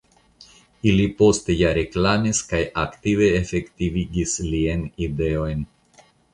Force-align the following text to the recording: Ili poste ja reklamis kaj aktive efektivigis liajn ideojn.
Ili 0.91 1.03
poste 1.19 1.57
ja 1.59 1.73
reklamis 1.79 2.41
kaj 2.53 2.63
aktive 2.85 3.29
efektivigis 3.43 4.37
liajn 4.51 4.91
ideojn. 5.11 5.67